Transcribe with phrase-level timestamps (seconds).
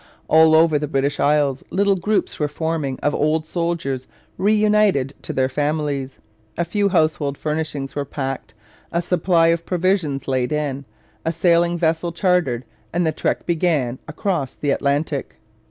[0.27, 5.47] All over the British Isles little groups were forming of old soldiers reunited to their
[5.47, 6.17] families.
[6.57, 8.55] A few household furnishings were packed,
[8.91, 10.85] a supply of provisions laid in,
[11.23, 15.35] a sailing vessel chartered, and the trek began across the Atlantic.